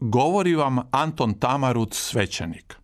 [0.00, 2.76] Govori vam Anton Tamarut svećenik.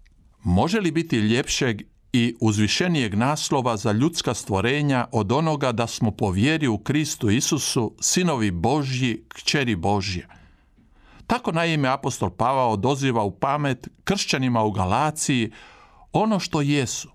[0.42, 6.30] Može li biti ljepšeg i uzvišenijeg naslova za ljudska stvorenja od onoga da smo po
[6.30, 10.28] vjeri u Kristu Isusu sinovi Božji, kćeri Božje?
[11.26, 15.50] Tako naime apostol Pavao doziva u pamet kršćanima u Galaciji
[16.12, 17.10] ono što jesu.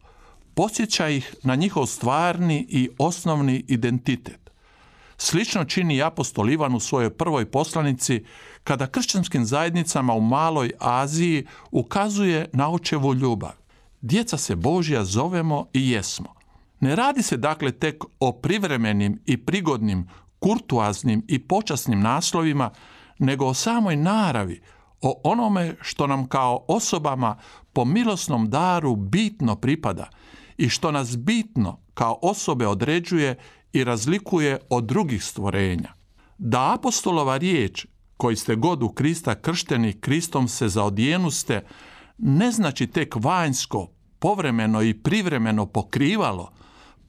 [0.53, 4.46] Posjeća ih na njihov stvarni i osnovni identitet.
[5.17, 8.23] Slično čini i apostol Ivan u svojoj prvoj poslanici
[8.63, 13.51] kada kršćanskim zajednicama u Maloj Aziji ukazuje na očevu ljubav.
[14.01, 16.33] Djeca se Božja zovemo i jesmo.
[16.79, 20.07] Ne radi se dakle tek o privremenim i prigodnim,
[20.39, 22.69] kurtuaznim i počasnim naslovima,
[23.19, 24.61] nego o samoj naravi,
[25.01, 27.37] o onome što nam kao osobama
[27.73, 30.09] po milosnom daru bitno pripada
[30.57, 33.35] i što nas bitno kao osobe određuje
[33.73, 35.93] i razlikuje od drugih stvorenja.
[36.37, 37.85] Da apostolova riječ,
[38.17, 41.65] koji ste god u Krista kršteni, Kristom se zaodijenuste,
[42.17, 43.87] ne znači tek vanjsko,
[44.19, 46.51] povremeno i privremeno pokrivalo,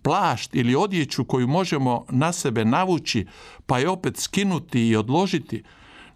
[0.02, 3.26] plašt ili odjeću koju možemo na sebe navući,
[3.66, 5.64] pa je opet skinuti i odložiti,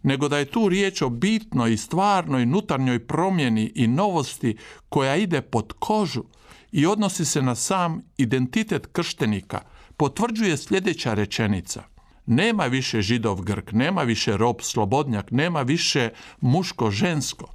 [0.03, 4.57] nego da je tu riječ o bitnoj i stvarnoj nutarnjoj promjeni i novosti
[4.89, 6.25] koja ide pod kožu
[6.73, 9.61] i odnosi se na sam identitet krštenika–
[9.97, 11.83] potvrđuje sljedeća rečenica.
[12.27, 17.49] Nema više židov grk, nema više rob slobodnjak, nema više muško žensko.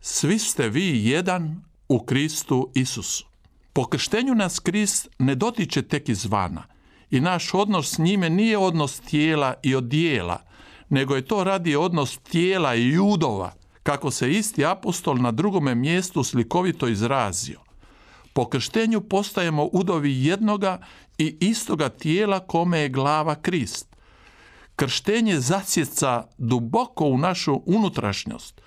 [0.00, 3.26] Svi ste vi jedan u Kristu Isusu.
[3.72, 6.62] Po krštenju nas Krist ne dotiče tek izvana
[7.10, 10.42] i naš odnos s njime nije odnos tijela i odijela,
[10.88, 13.52] nego je to radi odnos tijela i judova,
[13.82, 17.60] kako se isti apostol na drugome mjestu slikovito izrazio.
[18.32, 20.78] Po krštenju postajemo udovi jednoga
[21.18, 23.96] i istoga tijela kome je glava Krist.
[24.76, 28.60] Krštenje zasjeca duboko u našu unutrašnjost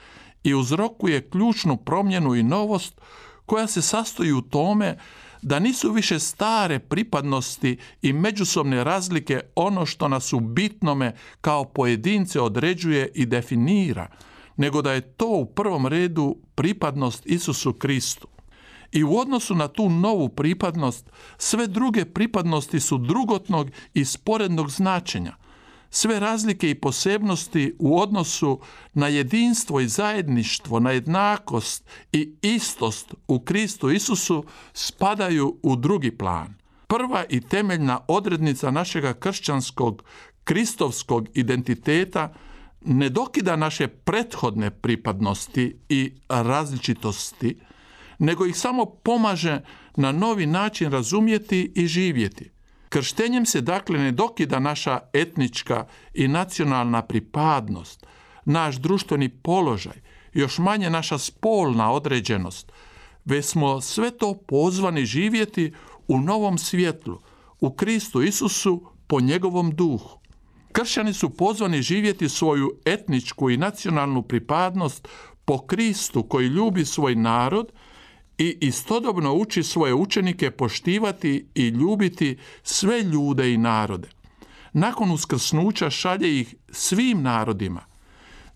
[0.44, 3.02] i uzrokuje ključnu promjenu i novost
[3.46, 4.98] koja se sastoji u tome
[5.42, 12.40] da nisu više stare pripadnosti i međusobne razlike ono što nas u bitnome kao pojedince
[12.40, 14.08] određuje i definira,
[14.58, 18.33] nego da je to u prvom redu pripadnost Isusu Kristu.
[18.94, 25.36] I u odnosu na tu novu pripadnost, sve druge pripadnosti su drugotnog i sporednog značenja.
[25.90, 28.60] Sve razlike i posebnosti u odnosu
[28.94, 34.44] na jedinstvo i zajedništvo, na jednakost i istost u Kristu Isusu
[34.74, 36.54] spadaju u drugi plan.
[36.88, 40.04] Prva i temeljna odrednica našega kršćanskog,
[40.44, 42.34] kristovskog identiteta
[42.86, 47.60] ne dokida naše prethodne pripadnosti i različitosti,
[48.20, 49.62] nego ih samo pomaže
[49.96, 52.52] na novi način razumjeti i živjeti.
[52.90, 58.06] Krštenjem se dakle ne dokida naša etnička i nacionalna pripadnost,
[58.46, 60.02] naš društveni položaj,
[60.34, 62.72] još manje naša spolna određenost,
[63.26, 65.74] već smo sve to pozvani živjeti
[66.08, 67.20] u novom svjetlu,
[67.60, 70.20] u Kristu Isusu po njegovom duhu.
[70.72, 75.08] Kršćani su pozvani živjeti svoju etničku i nacionalnu pripadnost
[75.46, 77.72] po Kristu koji ljubi svoj narod
[78.38, 84.10] i istodobno uči svoje učenike poštivati i ljubiti sve ljude i narode.
[84.74, 87.86] Nakon uskrsnuća šalje ih svim narodima.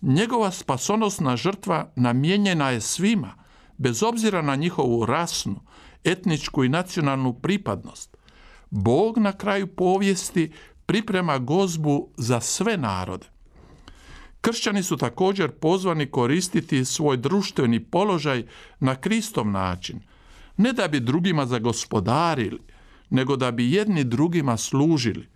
[0.02, 3.34] Njegova spasonosna žrtva namijenjena je svima,
[3.76, 5.60] bez obzira na njihovu rasnu,
[6.04, 8.16] etničku i nacionalnu pripadnost.
[8.70, 10.52] Bog na kraju povijesti
[10.86, 13.26] priprema gozbu za sve narode.
[14.48, 18.46] Kršćani su također pozvani koristiti svoj društveni položaj
[18.80, 20.00] na Kristov način,
[20.56, 22.58] ne da bi drugima zagospodarili,
[23.10, 25.28] nego da bi jedni drugima služili.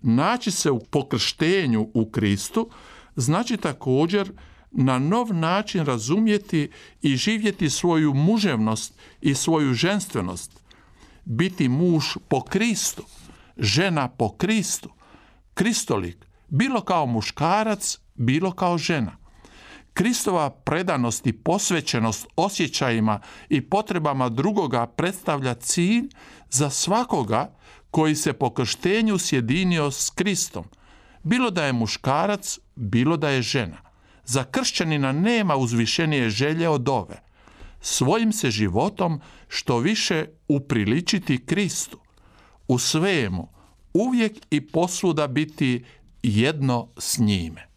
[0.00, 2.70] Naći se u pokrštenju u Kristu
[3.16, 4.32] znači također
[4.70, 6.70] na nov način razumjeti
[7.02, 10.60] i živjeti svoju muževnost i svoju ženstvenost.
[11.24, 13.04] Biti muž po Kristu,
[13.56, 14.90] žena po Kristu,
[15.54, 19.16] kristolik, bilo kao muškarac, bilo kao žena.
[19.92, 26.08] Kristova predanost i posvećenost osjećajima i potrebama drugoga predstavlja cilj
[26.50, 27.54] za svakoga
[27.90, 30.64] koji se po krštenju sjedinio s Kristom,
[31.22, 33.76] bilo da je muškarac, bilo da je žena.
[34.24, 37.22] Za kršćanina nema uzvišenije želje od ove.
[37.80, 41.98] Svojim se životom što više upriličiti Kristu.
[42.68, 43.48] U svemu,
[43.94, 45.84] uvijek i posvuda biti
[46.22, 47.69] jedno s njime.